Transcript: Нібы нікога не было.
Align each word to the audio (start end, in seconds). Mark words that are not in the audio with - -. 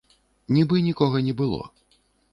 Нібы 0.57 0.81
нікога 0.87 1.23
не 1.29 1.33
было. 1.43 1.61